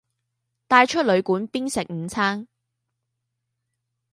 [0.67, 2.47] 带出旅馆边吃午餐